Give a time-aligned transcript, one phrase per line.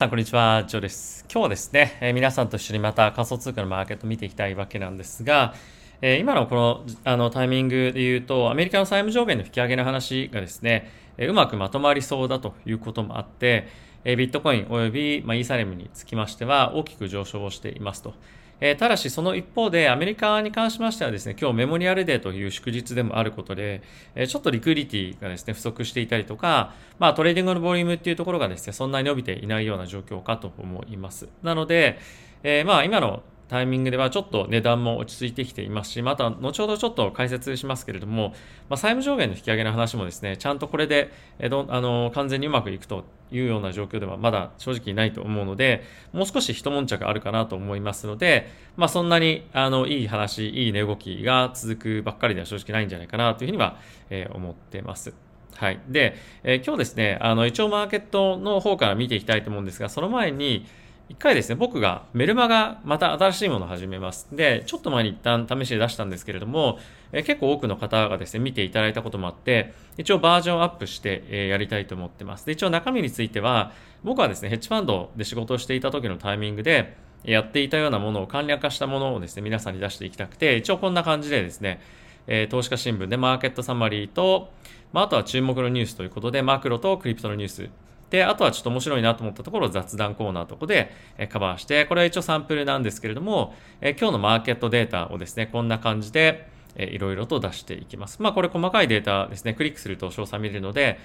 [0.00, 0.62] さん、こんにちは。
[0.64, 1.24] ジョーです。
[1.28, 5.54] 今日はですね、えー、皆さんと一緒にまた仮想通貨のマーケットを見ていきたいわけなんですが、
[6.02, 13.66] えー、今のこのあのタイミングで言うと、アメリカの債務上限の引き上げの話がですね、えー、うまくまとまりそうだということもあって、
[14.04, 18.14] えビットコインおよび、まあ、イーサリアムにつきましては大きく上昇をしていますと。
[18.60, 23.82] えー、ただし、その一方で、アメリカに関しましてはですね、今日メモリアルデーという祝日でもあることで、
[24.14, 31.28] えー、ちょっと liquidity がですね、不足していたりとか、まあ、トレーディングのボリュームっていうところがですね、そんなに伸びていないような状況かと思います。
[31.42, 31.98] なので、
[32.42, 38.34] えー、まあ、今のタイミングではちょっと値段も落ち着いてきていますし、また後ほどちょっと解説しますけれども、
[38.68, 53.78] まあ、債務上限の引き上げの話もですね、ちゃんとこれで、えどあの完全にうまくいくというような状況ではまだ正直ないと思うので、もう少し一悶着あるかなと思いますので、まあ、そんなにあのいい話、いい値動きが続くばっかりでは正直ないんじゃないかなというふうには、
[54.10, 55.14] えー、思ってます。
[55.54, 55.80] はい。
[55.88, 60.66] で、えー、今日ですね、あの一応マーケットの方から見ていきたいと思うんですが、その前に、
[61.08, 64.28] 一回ですね、僕がメルマガまた新しいものを始めます。
[64.30, 66.78] で、ちょっと前に一旦試しで出したんですけれども、
[67.12, 72.44] え結構多くの方がですね、見ていただいたこともあって、一応バージョンアップして、えやりたいと思ってます。
[72.44, 73.72] で、一応中身については、
[74.04, 81.80] 僕はですね、ヘッジファンドで仕事をしていた時のタイミングで、やっていたようなものを簡略化したものをですね、皆さんに出していきたくて、一応こんな感じでですね、
[82.26, 84.50] え投資家新聞でマーケットサマリーと、
[84.92, 87.70] まあ、あとは注目のニュースということで、マクロとクリプトのニュース、
[88.10, 90.92] で、あとはちょっと面白いなと思ったところを雑談コーナーとこで
[91.28, 98.22] カバーして、これは一応サンプルなんですけれども、今日のマーケットデータをですね、こんな感じで、いろいろと出していきます。
[98.22, 101.00] まあこれ細かいデータですね、クリックすると詳細見れるので、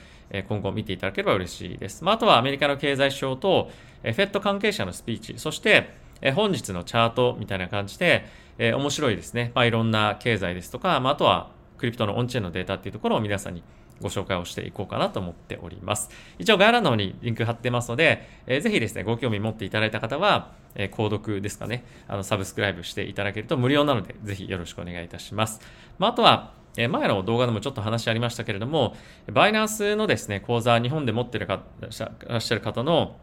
[0.48, 2.04] 今後見ていただければ嬉しいです。
[2.04, 3.72] まああとはアメリカの経済指標と、
[4.04, 5.90] フェット関係者のスピーチ、そして
[6.36, 8.26] 本日のチャートみたいな感じで、
[8.58, 9.52] 面白いですね。
[9.56, 13.64] まあいろんな経済ですとか、まああとはクリプトのオンチェーンのデータっていうところを皆さんに
[14.04, 16.10] ご紹介をしていこうかなと思っております。
[16.38, 25.62] 一応概要欄の方にリンク貼ってますので、えー、ぜひですね、ご興味持っていただいた方は、えー、購読ですかね、あの、サブスクライブしていただけると無料なので、ぜひよろしくお願いいたします。
[25.98, 28.96] まあ、あとは、え前の動画でもちょっと話ありましたけれども、
[29.32, 33.16] バイナンスのですね、口座、日本で持ってるかいらっしゃる方の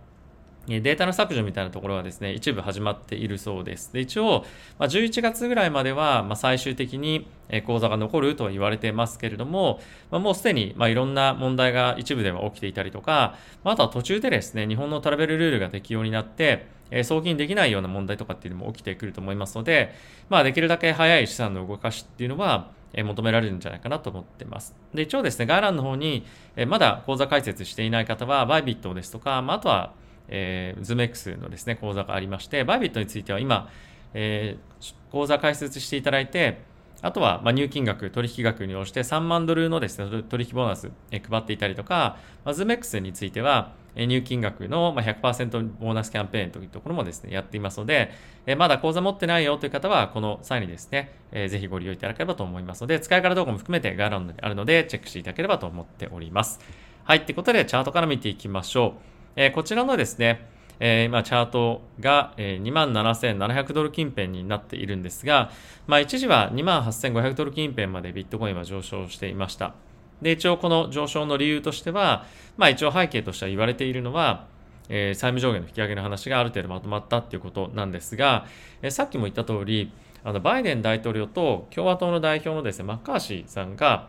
[0.79, 3.93] データの削除みたいなところはですね、一部始まっているそうです。
[3.93, 4.45] で一応、
[4.79, 7.27] まあ、11月ぐらいまでは、ま、最終的に
[7.67, 9.81] 口座が残るとは言われてますけれども、
[10.13, 19.95] ま、もうすでに、ま、いろんな問題が一部では起きていたりとか、まあ、とは途中でですね、日本のトラベルルールが適用になって、え送金できないような問題とかっていうのも起きてくると思いますので、
[20.29, 24.75] まあ、できるだけ早い資産の動かしっていうのは、え求められるんじゃないかなと思ってます。
[24.95, 26.27] で、一応ですね、概要欄の方に、
[26.57, 29.93] えまだ口座開設していない方は、バイビットですとか、まあ、あとは、
[30.31, 33.69] えー、ズメックスのですね、講座がありまして、バイビットについては今、
[34.15, 36.59] えー、講座開設していただいて、
[37.03, 48.13] あとは、ま入金額、取引額に応じて3万ドルのですね、取引ボーナス、え配っていたりとか、ま、ズメックスについては、え入金額のま100%ボーナスキャンペーンというところもですね、やっていますので、
[48.47, 56.61] えまだ口座持ってないよという方は、この際にですね、えー、ぜひご利用いただければと思いますので、使い方動画も含めて概要欄にあるので、チェックしていただければと思っております。
[57.05, 59.20] はい、ということで、チャートから見ていきましょう。
[59.37, 60.49] え、こちらのですね、
[60.81, 65.51] えー、今チャートが、えー、27,700ドル近辺になっているんですが、
[65.87, 69.75] まあ、一時は28,500ドル近辺までビットコインは上昇していました。
[70.23, 72.27] で、一応この上昇の理由としては、
[72.57, 74.47] まあ一応背景としては言われているのは、
[74.89, 78.47] えー、債務上限の引き上げの話がある程度まとまったっていうことなんですが、
[78.83, 79.93] え、さっきも言った通り、
[80.25, 84.09] あのバイデン大統領と共和党の代表のですね、マッカーシーさんが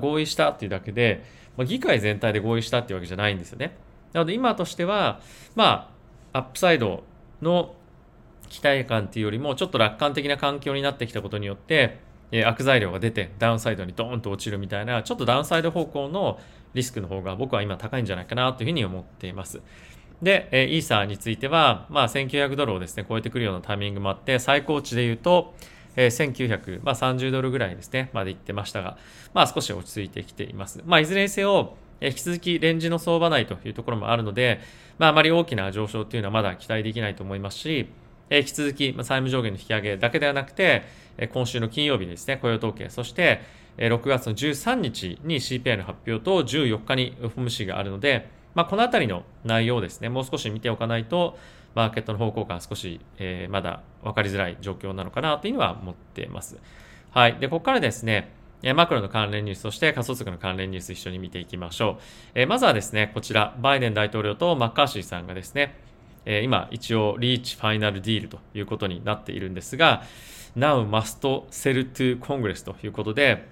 [0.00, 1.24] 合意したっていうだけで、
[1.56, 3.76] まあ、議会全体で合意したっていうわけじゃないんですよね。
[4.12, 5.20] なので今としては、
[5.54, 5.90] ま
[6.32, 7.04] あ、アップサイド
[7.42, 7.74] の
[8.48, 11.98] 期待感っていうよりも、ちょっと楽観的な環境になってきたことによって、
[12.30, 16.38] え悪材料が出てダウンサイドにドーンと落ちるみたいな、ちょっとダウンサイド方向の
[16.74, 19.60] リスクの方が僕は今高いんじゃないかなというふうに思っています。
[20.22, 25.54] で、えイーサーについては、まあ、1900ドルをですね、超えてくるようなタイミングもあって、最高値で言うと、
[25.96, 28.98] え1930、まあ、ドルぐらいですね、まで行ってましたが、
[29.32, 30.82] まあ、少し落ち着いてきています。
[30.86, 34.60] まあ、いずれにせよ、引き続きレンジの相場内というところもあるので、
[34.98, 37.88] まあ、あまり大きな上昇というのはまだ期待できないと思いますし、
[38.30, 40.84] 引き続き債務上限の引き上げだけではなくて、
[41.32, 43.40] 今週の金曜日にですね、雇用統計、そして
[43.78, 51.38] 6月の13日に CPI の発表と14日に FOMC があるので、まあ、このあたりの内容をですね、もう少し見ておかないと、
[51.74, 56.58] マーケットの方向感少し、え、まだ分かりづらい状況なのかなというのは思っています。
[57.10, 57.36] はい。
[57.38, 58.32] で、ここからですね、
[58.74, 62.02] マクロの関連ニュース、そして仮想通貨の関連ニュース一緒に見ていきましょう。
[62.34, 65.76] え、まずはですね、こちら、バイデン大統領とマッカーシーさんがですね、
[66.24, 70.02] え、今一応リーチファイナルディールということになっているんですが、
[70.56, 71.20] Now must
[71.50, 73.46] sell to Congress ということで、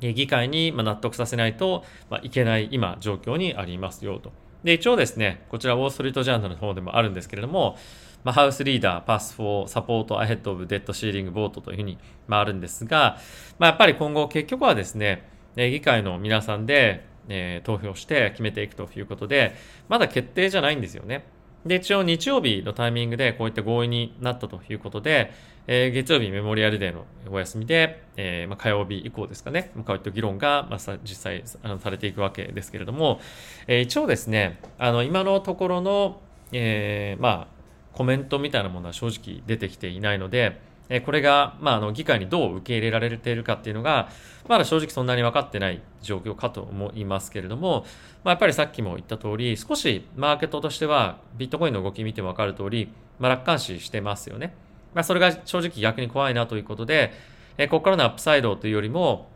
[0.00, 1.84] 議会に納得させないと
[2.22, 4.32] いけない今状況にありますよと。
[4.64, 7.76] で、一応ですね、こちらウォーストリートジャーナルの方でもあるんですけれども、
[8.22, 13.18] まあ、ハウスリーダー、パス4、サポート、アヘッドオブ、デッドシーリング、ボートというふうに、まあ、あるんですが、
[13.58, 19.54] まあ、やっぱり今後結局はですね、議会の皆さんで、えー、投票して決めていくということで、
[19.88, 21.24] まだ決定じゃないんですよね。
[21.64, 25.32] で、一応日曜日のタイミングでこういった合意になったということで、
[25.66, 33.20] えー、月曜日メモリアルデーのお休みで、えー、まあ、火曜日以降ですかね、こういった議論が、まあ、さ実際あのされていくわけですけれども、
[33.66, 36.20] えー、一応ですね、あの今のところの、
[36.52, 37.59] えまあ、
[37.92, 40.60] コメントみたいなものは正直出てきていないので、
[40.90, 44.08] えこれが、まあ、あの議会にどう受け入れられているかっていうのが、
[44.48, 47.84] まだ正直そんなに分かってない状況かと思いますけれども、
[48.24, 54.52] まあ、やっぱりさっきも言った通り、少しマーケットとしてはビットコインの動き見ても分かる通り、まあ、楽観視してますよね。
[54.92, 57.12] まあ、それが正直逆に怖いなということで、
[57.56, 59.28] えここからのアップサイドというよりも、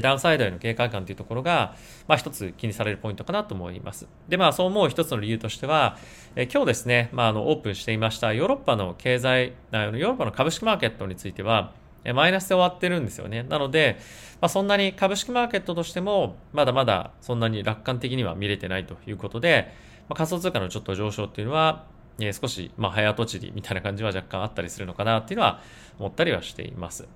[0.00, 1.74] ダウンサイドへの警戒感というところが、
[2.08, 4.06] まあ、一つ気にされるポイントかなと思います。
[4.28, 5.98] で、まあ、そう思う一つの理由としては、
[6.36, 11.72] え今日ですね、まあ、あのオープンしていましたヨーロッパの経済、ヨーロッパの株式マーケットについては、
[12.14, 13.44] マイナスで終わってるんですよね。
[13.44, 13.98] なので、
[14.40, 19.72] まあ、そんなに株式マーケットとしても、まだまだそんなに楽観的には見れてないということで、
[20.08, 21.84] まあ、仮想通貨のちょっと上昇っていうのは、
[22.18, 25.60] えー、少し、まあ、早とちりみたいな感じは若干あったりするのかなっていうのは
[25.98, 27.06] 思ったりはしています。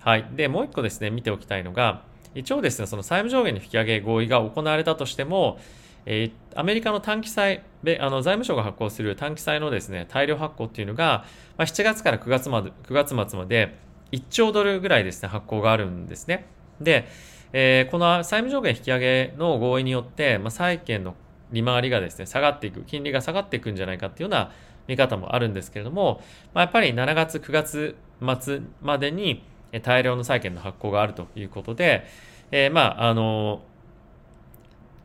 [0.00, 0.26] はい。
[0.34, 2.02] で、もう一個ですね、見ておきたいのが、
[2.34, 5.58] 一応ですね、その債務上限の引き上げ合意が行われたとしても、
[6.06, 7.62] えー、アメリカの短期債、
[8.00, 11.24] あの財務省が発行する短期債のですね、大量発行っていうのが、
[11.56, 13.76] まあ、7月から9月まで、9月末まで
[14.12, 16.46] 1兆ドルぐらいですね、発行があるんですね。
[16.80, 17.06] で、
[17.52, 21.14] えー、この債務上限引き上げの合意によって、まあ、債券の
[21.52, 24.52] 利回りがですね、下がっていく、金利が下がっていくんじゃないかっていうような
[24.86, 26.20] 見方もあるんですけれども、
[26.52, 27.96] まあ、やっぱり7月、9月
[28.40, 29.42] 末までに
[29.80, 32.06] 大量の債券の発行があるということで、
[32.50, 33.62] えー、まあ、あの、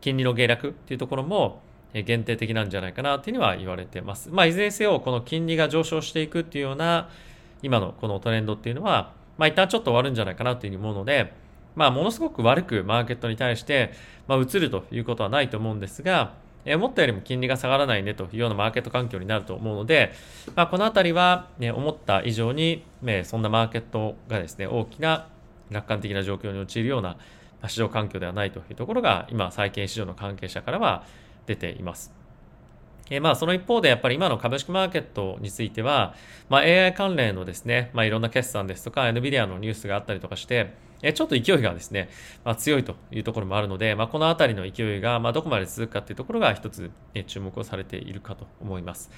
[0.02, 1.62] 金利の下落っていうところも
[1.94, 4.30] 限定的なんじゃないかなっていうには言われてます。
[4.30, 7.10] まあ、いずれにせよ、この金利が上昇していくっていうような、
[7.62, 11.34] 今のこのトレンドっていうのは、まあ、一旦ちょっと終わるんじゃないかなというふうに思うので、
[11.76, 13.94] まあ、ものすごく悪くマーケットに対して、
[14.28, 16.34] まあ、移るということはないと思うんですが、
[16.70, 20.14] え思ったよりも金利が下がらないねというようなマーケット環境になると思うので、
[20.56, 25.28] まあ、このあたりは、ね、思った以上に、ね、そんなマーケットがですね、大きな
[25.72, 27.18] 楽観的な状況に陥るような
[27.68, 31.06] 市場環境ではないというところが、今、債券市場の関係者からは
[31.48, 32.14] 出ています。
[33.10, 36.14] えまあその一方でやっぱり今の株式マーケットについては、
[36.48, 42.10] まあ、AI 関連のですね、まあ、いろんな決算ですとか NVIDIA のニュースがあったりとかして、えちょっと勢いがですね、
[42.44, 49.10] まあ、強いというところもあるので、まあ、このあたりの勢いがまあどこまで続くかっていうところが一つ、ね、注目をされているかと思います。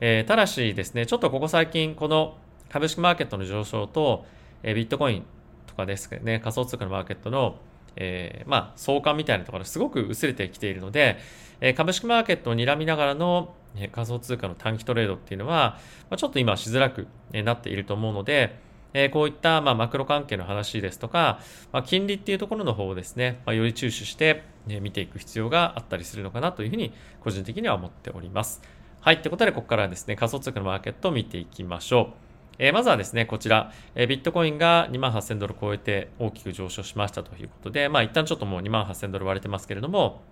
[0.00, 2.36] えー、ただしですね、ちょっとここ最近この
[2.68, 4.24] 株式マーケットの上昇と、
[4.62, 5.24] えー、ビットコイン
[5.66, 7.56] とかですね、仮想通貨のマーケットの
[7.96, 11.18] えー、まあ、相関みたいなところすごく薄れてきているので、
[11.60, 15.78] えー、株式マーケットを睨みながらの、え、仮想通貨の短期トレードっていうのは、
[16.10, 18.58] まあ、ちょっと今しづらく、えなっていると思うので、
[18.94, 21.40] えこういった、まあ、マクロ関係の話ですとか、
[21.72, 28.62] まあ、金利っていうところの方をですね、まあ、より注視して、ね、見ていく必要があったりするのかなというふうに個人的には思っております。
[29.00, 29.16] はい。
[29.16, 32.24] ってことで、ここからですね、仮想通貨のマーケットを見ていきましょう。
[32.58, 40.22] え、まずはですね、こちら、え、ビットコインが2万8000ドル超えて大きく上昇しましたということで、まあ一旦ちょっともう2万8000ドル割れてますけれども、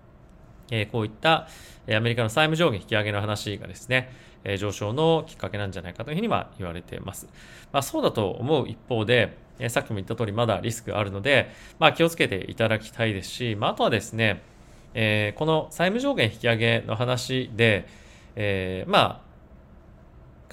[0.71, 1.47] え、こういった、
[1.91, 4.11] アメリカの債務上限引き上げの話がですね、
[4.43, 7.27] え上昇のきっかけなんじゃないかというふうには言われています。
[7.71, 14.41] まあそうだと思う一方で、えさっきも言った通りまだリスクあるので、まあ気をつけていただきたいですし、まああとはですね、
[14.93, 17.87] えこの債務上限引き上げの話で、
[18.35, 19.33] えまあ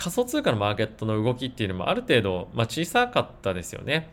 [0.01, 4.09] 仮想通貨のマーケットの動きっていうのもある程度、まあ、小さかったですよね。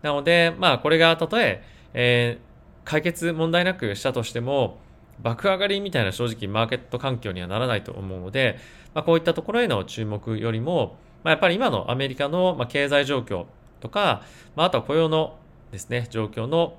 [0.00, 4.78] なので、まあ、これがたとええー、解決問題なくしたとしても、
[5.22, 8.58] 爆上がりみたいな正直マーケット環境にはならないと思うので、
[8.94, 13.46] まあ、こういったところへの注目よりも、まあ、やっぱり今のアメリカの経済状況
[13.80, 14.22] とか、
[14.56, 15.38] まあ、あとは雇用の
[15.72, 16.76] ですね、状況の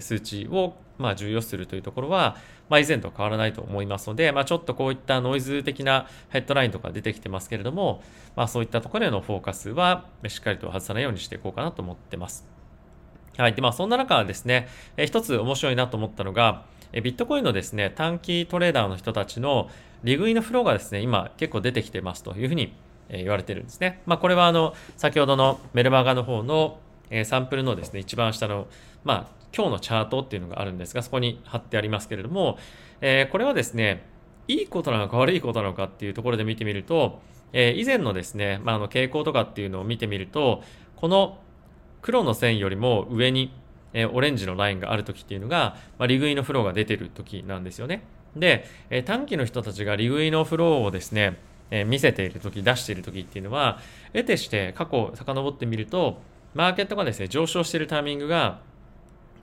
[0.00, 2.36] 数値をまあ重要視するというところは、
[2.68, 8.02] まあ、以前と変わらないと思いますので、まあ、ちょっとこういったノイズ的なヘッドラインとか出てきてますけれども、
[8.36, 12.46] まあ、そういったところへのフォーカスはしっかりと外さないようにしていこうかなと思ってます。
[13.36, 13.54] はい。
[13.54, 19.70] で、まあ、そんな中ですね、え一つ面白いなと思ったのが、えビットコインのですね、短期トレーダーの人たちの
[20.02, 22.72] 利食いのフローがですね、今結構出てきてますというふうに
[23.10, 24.02] 言われてるんですね。
[24.06, 26.78] まあ、これはあの、先ほどのメルマガの方の
[27.24, 28.66] サンプルのですね、一番下の、
[29.04, 32.58] まあ、今日のチャートっていうのがあるんですが、そこに貼ってありますけれども、
[33.00, 34.04] えー、これはですね、
[34.48, 37.20] いいことなのか悪いことなのかっていうところで見てみると、
[37.52, 40.62] えー、以前のですね、まあ、あの傾向とかっていうのを見てみると、
[40.96, 41.38] この
[42.02, 43.52] 黒の線よりも上に、
[43.92, 48.02] えー、オレンジのラインがある時っていうのが、まあ、利食いのフローが出てる時なんですよね。
[48.36, 51.38] で、え短期の人たちが利食いのフローをですね、
[51.70, 53.78] え見せている時出している時っていうのは
[54.12, 56.20] 得てして過去遡ってみると
[56.52, 58.58] マーケットがですね上昇しているタイミングが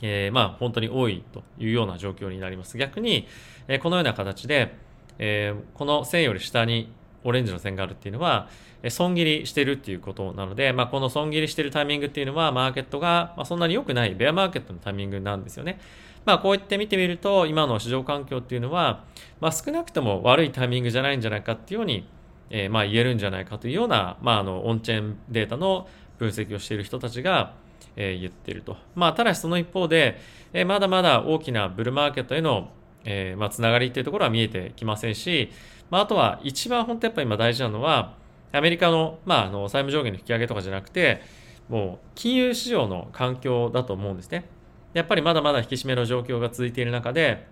[0.01, 2.77] えー、まあ本当に多いというような状況になります。
[2.77, 3.27] 逆に、
[3.68, 4.75] えー、このような形で、
[5.20, 6.92] えー、この線より下に
[7.27, 8.48] オレンジの線があるっていうのは、
[8.89, 15.79] 損切りしてるっていうことなので、まあ、この損切りしてるタイミングっていうのは、マーケットが、そんなに良くないベアマーケットのタイミングなんですよね。
[16.25, 19.03] まあ、こうやって見てみると、今の市場環境っていうのは、
[19.39, 22.07] まあ、少なくとも悪いタイミングじゃないんじゃないかっていうように、
[22.50, 27.53] えー、まあ言えるんじゃないかというような、まあ、あのオンチェーンデータの分析をしている人たちが、
[27.96, 28.77] えー、言ってると。
[28.96, 30.19] まあ、ただしその一方で、
[30.53, 32.69] えー、まだまだ大きなブルーマーケットへの、
[33.03, 35.50] えーまあ、つながりっていうところは見えてきませんし、
[35.89, 38.15] まあ、あとは一番本当やっぱ今大事なのは、
[38.51, 41.22] アメリカの,、まあ、あの債務上限の引き上げとかじゃなくて、
[41.70, 44.46] もう金融市場の環境だと思うんですね。
[44.94, 47.46] やっぱりまだまだ引き締めの状況が続いている中で、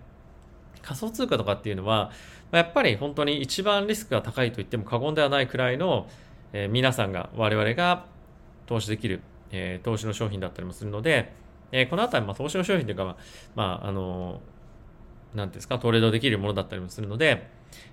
[0.82, 2.10] 仮想通貨とかっていうのは、
[2.52, 6.08] やっぱり本当に一番リスクが高いと言っても過言ではないくらいの、
[6.52, 8.06] えー、皆さんが、我々が
[8.66, 11.32] 投資できる、えー、投資の商品だったりもするので、
[11.72, 13.16] えー、このあたり、まあ、投資の商品というか、
[13.54, 14.40] まあ、あの、
[15.34, 17.48] なんですか、トレードできるものだったりもするので、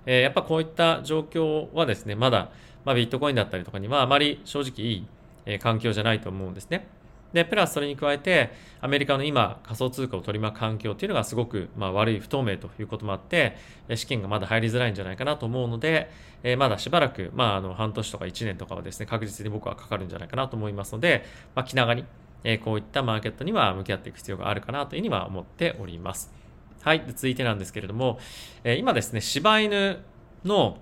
[0.05, 2.49] えー、やっぱこういった状況はですね、まだ、
[2.85, 5.07] まあ、ビットコインだったりとかにはあまり正直いい、
[5.45, 6.87] え、環境じゃないと思うんですね。
[7.33, 13.57] で、プラスそれに加えて、アメリカの今、仮想通貨を取り巻く環境っていうのがすごく、まあ、悪い、不透明ということもあって、
[13.95, 16.11] 資金がまだ入りづらいんじゃないかなと思うので、
[16.43, 21.25] えー、まだしばらく、まあ、あの、半年とか1年とかはですね、確実に僕はかかるんじゃないかなと思いますので、
[21.55, 22.05] まあ、気長に、
[22.43, 26.42] えー、こういったマーケットには向き合っていく必要があるかなというふうには思っております。
[26.83, 27.03] はい。
[27.07, 28.19] 続いてなんですけれども、
[28.65, 29.99] えー、今ですね、柴犬
[30.43, 30.79] の、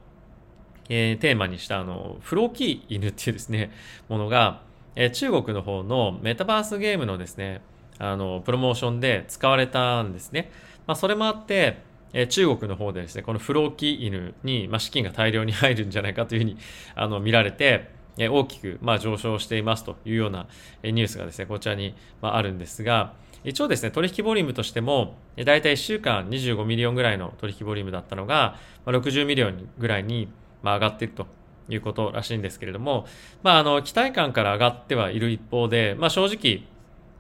[0.90, 3.72] えー、テーマにしたあの、フローキー犬っていうですね、
[4.10, 4.64] ものが、
[4.96, 7.62] えー、中国の方のメタバースゲームのですね、
[8.00, 10.50] あの、プロモーションで使われたんですね。
[10.88, 16.58] まあ、それもあって、え、中国の方でですね、このフローキー犬に、まあ、資金が大量に入るんじゃないかというふうに
[16.96, 20.48] あの見られて、え、大きく、まあ、上昇していますというような、
[20.82, 21.94] え、ニュースがですね、こちらに、
[22.24, 30.32] まあ、あるんですが、一応ですね、取引ボリュームとしても、だいたい1週間25 million ぐらいの取引ボリュームだったのが、まあ、60 million ぐらいに、
[30.62, 31.26] まあ、上がっていると
[31.68, 33.08] いうことらしいんですけれども、
[33.42, 36.68] まあ、あの、期待感から上がってはいる一方で、まあ、正直、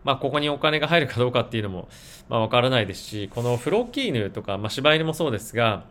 [0.04, 1.88] まあ、ここにお金が入るかどうかっていうのも、
[2.30, 5.86] まあ、わからないですし、このフロキイヌとか、まあ、柴犬もそうですが、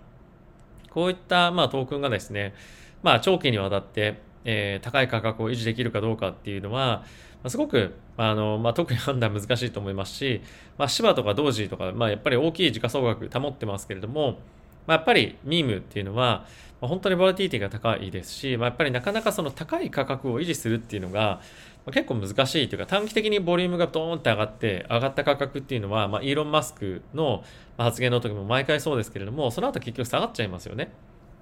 [0.91, 2.55] こういった、まあ、トークンがですね、
[3.03, 7.05] まあ、長期にわたって、えー、高い価格を維持できるかどうかっていうのは、
[7.49, 10.43] すごく、あの、まあ、特に判断難しいと思いますし、
[10.77, 14.39] まあ、芝とか同時とか、まあ、やっぱり大きい時価総額保ってますけれども、
[14.87, 16.45] まあ、やっぱりミームっていうのは、
[16.81, 21.41] まあ、本当にボラティティが高いですし、まあ、やっぱりなかなかその高い価格を維持するっていうのが、
[21.87, 27.45] まあ、結構難しいというか短期的にボリュームがドーンって上がって上がった価格っていうのは、まあ、イーロン・マスクの
[27.79, 30.91] 発言の時も毎回そうですけれどもその後結局下がっちゃいますよね。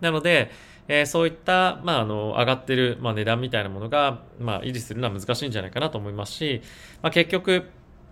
[0.00, 0.50] なので、
[0.88, 6.62] えー、そういった、まあ、あの、上がってる、まあ、値段みたいなものが、まあ、維持するのは難しいんじゃないかなと思いますし、
[7.02, 7.68] まあ、結局、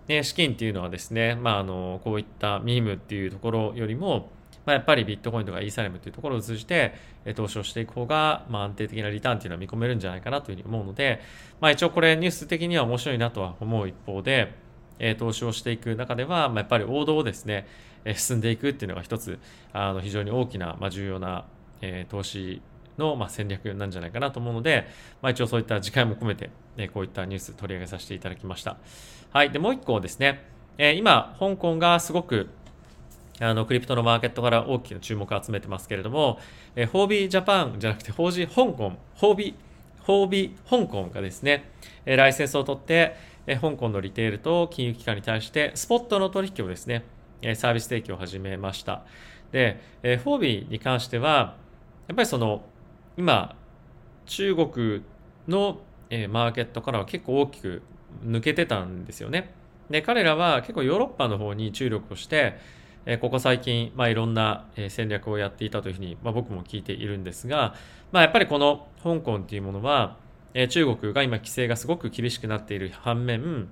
[0.07, 4.29] ね、資金っていうのはですね、まあ、あの、こういったミームっていうところよりも、
[4.67, 6.93] まあ、やっぱりビットコインとかイーサリアムというところを通じて、
[7.25, 11.21] え投資をしていく方が、まあ、安定的なリターンっていうのは見込めるんじゃないかなというふうに思うので、
[11.61, 14.53] まあ、一応これニュース的には面白いなとは思う一方で、
[14.99, 17.65] え投資をしていく中では、まあ、やっぱり王道をですね、
[18.03, 19.39] え進んでいくっていうのが一つ、
[19.71, 21.45] あの非常に大きな、まあ、重要な
[21.81, 22.61] えー、投資
[22.97, 24.87] の、まあ、戦略なんじゃないかなと思うので、
[25.21, 28.77] まあ、一応そういった次回も込めて、えこういったニュース取り上げさせていただきました。
[29.31, 29.51] はい。
[29.51, 30.43] で、もう一個ですね、
[30.77, 32.49] えー、今、香港がすごく
[33.39, 36.39] あの、クリプトのマーケットから大きな注目を集めてますけれども、
[36.75, 39.53] えー、ホービージャパンじゃなくて、ホージー香港、ホービー、
[40.03, 41.69] ホービー香港がですね、
[42.05, 43.15] えー、ライセンスを取って、
[43.45, 47.03] えー、香港のリテールと金融機関に対して、スポットの取引をですね、
[47.43, 49.03] えー、サービス提供を始めました。
[49.51, 51.55] で、えー、フォービーに関しては、
[52.07, 52.63] やっぱりその
[53.17, 53.55] 今
[54.25, 55.03] 中国
[55.47, 55.79] の、
[56.29, 57.81] マーケットからは結構大きく
[58.25, 59.53] 抜けてたんですよね。
[59.89, 62.57] で彼らは結構ヨーロッパの方に注力をして、
[63.21, 67.73] ここ最近、まあ、いろんな、戦略をやっていたというふうに、まあ、僕も聞いているんですが、
[68.11, 70.17] まあ、やっぱりこの香港っていうものは、
[70.69, 73.69] 中国が今規制がすごく厳しくなっている反面、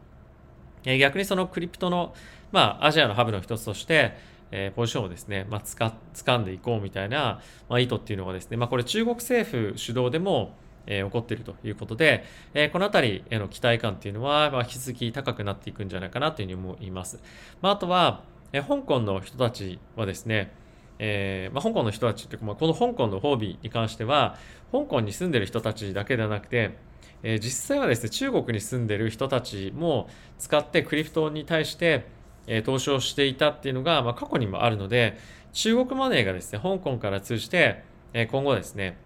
[0.85, 2.13] 逆にそのクリプトの、
[2.53, 4.13] まあ、アジアのハブの一つとして、
[4.51, 10.55] えー、ポジションをですね、まあ、つか掴んでいこうみたいな、まあ、意図っていうのがですね、まあ、これ中国政府主導でも、
[10.87, 12.23] えー、起こっているということで、
[12.53, 17.19] えー、このあたりへの期待感っていうのは、まあ、引き続き高くなっていくんじゃないかなというふうに思います。
[17.61, 18.23] まあ、あとは、
[18.53, 20.53] えー、香港の人たちはですね、
[20.99, 24.37] えーまあ、香港の人たちっていうか、まあ、この香港の褒美に関しては、
[24.71, 26.77] 香港に住んでる人たちだけではなくて、
[27.23, 32.05] えー、実際はですね、中国に住んでる人たちも使ってクリプトに対して、
[32.47, 35.17] え投資をしていたっていうのが、まあ、過去にもあるので
[35.55, 37.83] 中国マネーがですね、香港から通じて、
[38.13, 38.97] え今後ですね、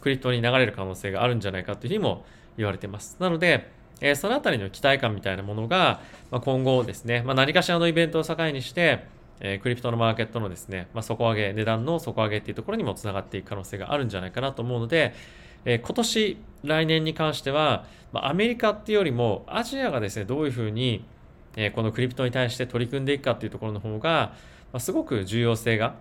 [0.00, 2.24] クリプトに流れる可能性があるんじゃないかというふうにも
[2.56, 3.18] 言われています。
[3.20, 6.00] なので、えそのあたりの期待感みたいなものが、
[6.30, 9.04] ま今後ですね、まあ、何かしらのイベントを境にして、
[9.40, 15.12] えクリプトのマーケットのですね、まあ、底上げ、値段の底上げっていうところにもつながっていく可能性があるんじゃないかなと思うので、
[15.66, 21.04] え今年、来年に関しては、まあ、アメリカっていうよりも、アジアがですね、どういうふうに、
[21.60, 24.32] えこのクリプトに対して取り組んでいくかっていうところの方が、
[24.72, 25.96] ま、すごく重要性が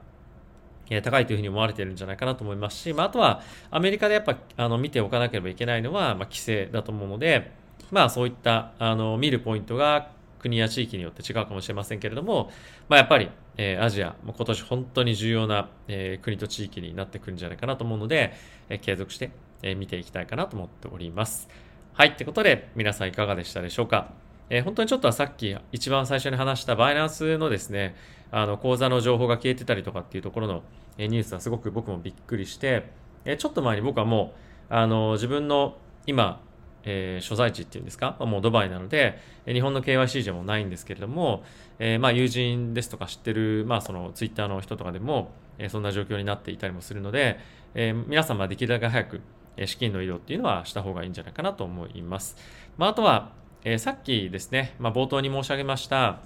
[1.04, 7.52] 高いというふうに思われているんじゃないかなと思いますし、まあ、とはアメリカでやっぱあの見ておかなければいけないのは、ま、規制だと思うので、
[7.92, 12.52] まあ、そういったあの見るポイントが国や地域によって違うかもしれませんけれども、
[12.88, 18.34] まあ、やっぱり、え、アジア、今年本当に重要な、え、国と地域になってくるんじゃないかなと思うので、
[18.70, 19.32] え、継続して、
[19.64, 21.50] え見ていきたいかなと思っております。
[21.94, 22.10] はい。
[22.10, 24.27] ってことで、皆さんいかがでしたでしょうか？
[24.50, 27.96] え本当にちょっとはさっき一番最初に話したバイナンスのですね、
[28.32, 30.64] あの口座の情報が消えてたりとかっていうところの
[30.98, 32.90] ニュースはすごく僕もびっくりして、
[33.26, 34.34] えちょっと前に僕はも
[34.70, 36.42] う、あの自分の今、
[36.84, 41.44] えー、所在地っていうんですか、もうドバイなので、日本の KYC じゃもないんですけれども、
[41.80, 47.40] えー、まあ友人ですとか知ってる、まあそのツイッターの人とかでも、えそんな状況になっていたりもするので、
[47.76, 49.22] えー、皆様できるだけ早く
[49.66, 52.38] 資金の移動っていうのはした方がいいんじゃないかなと思います。
[52.78, 53.32] まあ、あとは、
[53.70, 56.20] え、さっきですね、まあ、冒頭に申し上げました、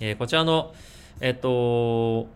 [0.00, 0.72] え、こちらの、
[1.20, 2.26] えっ、と、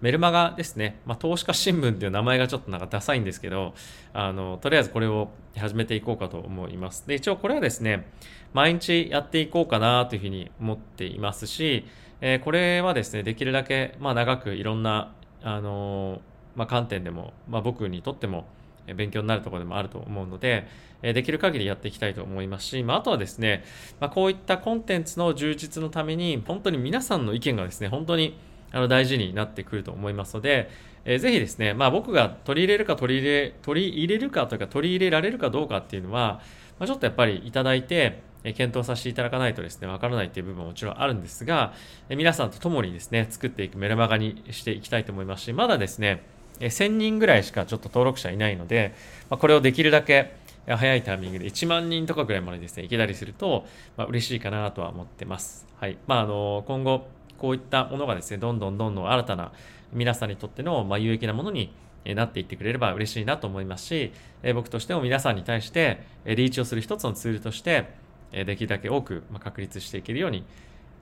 [0.00, 3.74] メルマガですね、まあ、投資家新聞っていう名前がちょっとなんかダサいんですけど、
[4.12, 7.06] あの、とりあえずこれを始めていこうかと思います。
[7.06, 8.08] で、一応これはですね、
[8.52, 11.86] 毎日やっていこうかなというふうに思っていますし、
[12.20, 16.20] えー、これはですね、できるだけ、まあ、長くいろんな、あの
[16.56, 18.48] まあ、観点でも、まあ、僕にとっても、
[18.94, 20.66] 勉強になるところでもあると思うので、
[21.02, 23.64] できる限りやっていきたいと思いますし、まあ、とはですね、
[24.00, 28.36] ま、こういったコンテンツの充実のために、本当に皆さんの意見がですね、本当に
[28.72, 30.70] あの大事になってくると思いますので、
[31.04, 36.40] えー、ぜひですね、まあ、僕が取り入れるか取り入れ、取り入れるかというか取り入れられるかどうかっていうのは、
[36.78, 41.72] まあ、ちょっとやっぱりいただいて、え検討させていただかないとですね、わからないっていう部分ももちろんあるんですが、
[42.08, 46.22] え皆さんと共にですね、作っていくメルマガにしていきたいと思いますし、まだですね、
[46.60, 48.94] 1000人ぐらいしかちょっと登録者いないので、
[49.30, 50.34] まあ、これをできるだけ
[50.66, 53.66] 早いタイミングで1万人とかぐらいまでですね、いけたりすると、
[53.96, 55.66] まあ、嬉しいかなとは思ってます。
[55.76, 55.96] はい。
[56.06, 57.06] まあ、あの、今後、
[57.38, 59.52] こういったものがですね、どんどんどんどん新たな
[59.92, 61.72] 皆さんにとっての、まあ、有益なものに
[62.04, 64.12] なっていってくれれば嬉しいなと思いますし、
[64.54, 67.86] 僕としても皆さんに対してリーチをする一つのツールとして、
[68.30, 70.44] できるだけ多く確立していけるように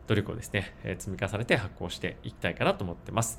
[0.06, 3.38] 努力をですね、積み重ねて発行していきたいかなと思ってます。